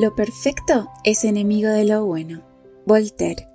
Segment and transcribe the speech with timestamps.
[0.00, 2.42] Lo perfecto es enemigo de lo bueno.
[2.86, 3.46] Voltaire.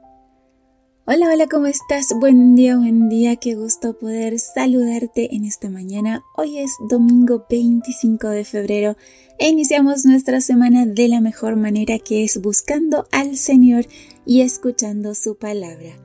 [1.08, 2.13] Hola, hola, ¿cómo estás?
[2.20, 6.23] Buen día, buen día, qué gusto poder saludarte en esta mañana.
[6.38, 8.95] Hoy es domingo 25 de febrero
[9.39, 13.88] e iniciamos nuestra semana de la mejor manera que es buscando al Señor
[14.27, 15.98] y escuchando su palabra.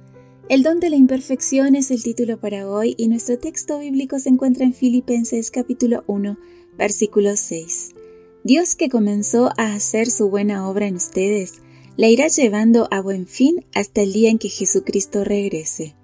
[0.48, 4.30] El don de la imperfección es el título para hoy y nuestro texto bíblico se
[4.30, 6.38] encuentra en Filipenses capítulo 1,
[6.78, 7.96] versículo 6.
[8.42, 11.60] Dios que comenzó a hacer su buena obra en ustedes,
[11.96, 15.94] la irá llevando a buen fin hasta el día en que Jesucristo regrese.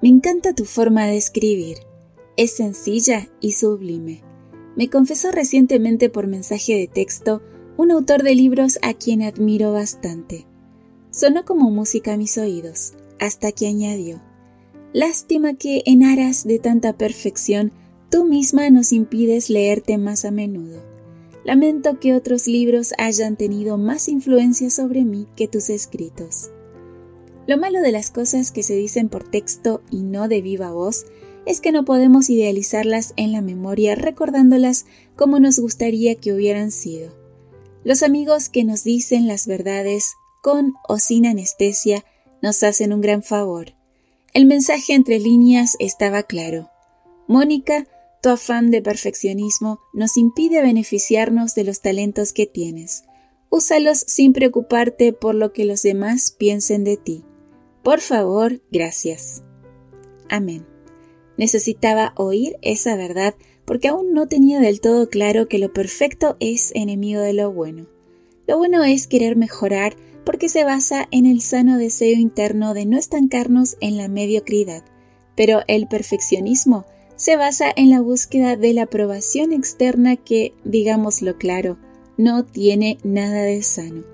[0.00, 1.78] Me encanta tu forma de escribir.
[2.38, 4.22] Es sencilla y sublime.
[4.76, 7.42] Me confesó recientemente por mensaje de texto
[7.76, 10.46] un autor de libros a quien admiro bastante.
[11.10, 14.22] Sonó como música a mis oídos, hasta que añadió,
[14.92, 17.72] Lástima que en aras de tanta perfección
[18.10, 20.82] tú misma nos impides leerte más a menudo.
[21.44, 26.50] Lamento que otros libros hayan tenido más influencia sobre mí que tus escritos.
[27.46, 31.06] Lo malo de las cosas que se dicen por texto y no de viva voz
[31.46, 37.12] es que no podemos idealizarlas en la memoria recordándolas como nos gustaría que hubieran sido.
[37.82, 42.04] Los amigos que nos dicen las verdades con o sin anestesia
[42.42, 43.74] nos hacen un gran favor.
[44.34, 46.68] El mensaje entre líneas estaba claro.
[47.26, 47.86] Mónica
[48.22, 53.04] tu afán de perfeccionismo nos impide beneficiarnos de los talentos que tienes.
[53.48, 57.24] Úsalos sin preocuparte por lo que los demás piensen de ti.
[57.82, 59.42] Por favor, gracias.
[60.28, 60.66] Amén.
[61.36, 66.70] Necesitaba oír esa verdad porque aún no tenía del todo claro que lo perfecto es
[66.74, 67.88] enemigo de lo bueno.
[68.46, 72.98] Lo bueno es querer mejorar porque se basa en el sano deseo interno de no
[72.98, 74.84] estancarnos en la mediocridad,
[75.34, 76.84] pero el perfeccionismo
[77.20, 81.76] se basa en la búsqueda de la aprobación externa que, digámoslo claro,
[82.16, 84.04] no tiene nada de sano.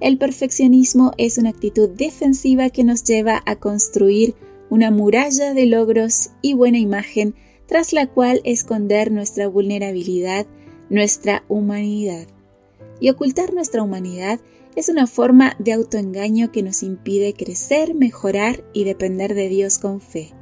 [0.00, 4.36] El perfeccionismo es una actitud defensiva que nos lleva a construir
[4.70, 7.34] una muralla de logros y buena imagen
[7.66, 10.46] tras la cual esconder nuestra vulnerabilidad,
[10.88, 12.26] nuestra humanidad.
[13.00, 14.40] Y ocultar nuestra humanidad
[14.76, 20.00] es una forma de autoengaño que nos impide crecer, mejorar y depender de Dios con
[20.00, 20.35] fe.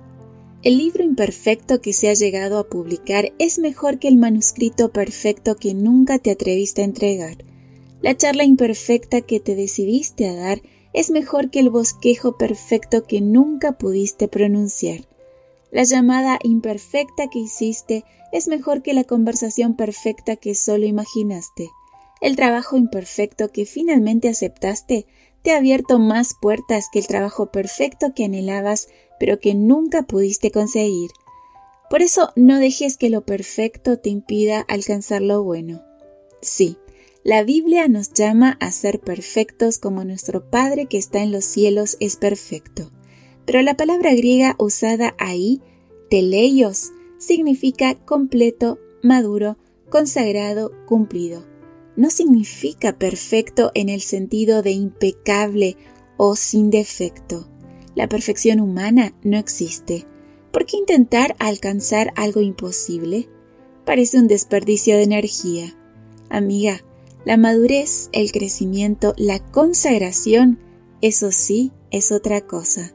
[0.65, 5.57] El libro imperfecto que se ha llegado a publicar es mejor que el manuscrito perfecto
[5.57, 7.45] que nunca te atreviste a entregar.
[8.01, 10.63] La charla imperfecta que te decidiste a dar
[10.95, 15.01] es mejor que el bosquejo perfecto que nunca pudiste pronunciar.
[15.71, 21.69] La llamada imperfecta que hiciste es mejor que la conversación perfecta que solo imaginaste.
[22.23, 25.05] El trabajo imperfecto que finalmente aceptaste
[25.43, 28.89] te ha abierto más puertas que el trabajo perfecto que anhelabas
[29.19, 31.11] pero que nunca pudiste conseguir.
[31.91, 35.83] Por eso no dejes que lo perfecto te impida alcanzar lo bueno.
[36.41, 36.77] Sí,
[37.23, 41.97] la Biblia nos llama a ser perfectos como nuestro Padre que está en los cielos
[42.01, 42.91] es perfecto.
[43.47, 45.63] Pero la palabra griega usada ahí,
[46.11, 49.57] teleios, significa completo, maduro,
[49.89, 51.47] consagrado, cumplido.
[51.97, 55.77] No significa perfecto en el sentido de impecable
[56.17, 57.49] o sin defecto.
[57.95, 60.07] La perfección humana no existe.
[60.53, 63.29] ¿Por qué intentar alcanzar algo imposible?
[63.85, 65.77] Parece un desperdicio de energía.
[66.29, 66.81] Amiga,
[67.25, 70.59] la madurez, el crecimiento, la consagración,
[71.01, 72.95] eso sí es otra cosa.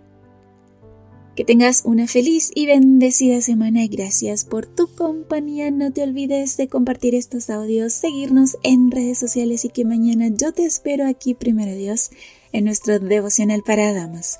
[1.35, 5.71] Que tengas una feliz y bendecida semana y gracias por tu compañía.
[5.71, 10.51] No te olvides de compartir estos audios, seguirnos en redes sociales y que mañana yo
[10.51, 12.11] te espero aquí, primero Dios,
[12.51, 14.39] en nuestro devocional para damas.